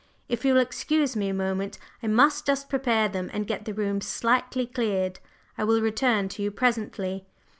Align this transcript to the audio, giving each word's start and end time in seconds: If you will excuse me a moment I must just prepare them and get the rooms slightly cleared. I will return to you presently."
If 0.27 0.43
you 0.43 0.55
will 0.55 0.59
excuse 0.61 1.15
me 1.15 1.29
a 1.29 1.33
moment 1.35 1.77
I 2.01 2.07
must 2.07 2.47
just 2.47 2.69
prepare 2.69 3.07
them 3.07 3.29
and 3.33 3.45
get 3.45 3.65
the 3.65 3.73
rooms 3.75 4.07
slightly 4.07 4.65
cleared. 4.65 5.19
I 5.59 5.63
will 5.63 5.79
return 5.79 6.27
to 6.29 6.41
you 6.41 6.49
presently." 6.49 7.27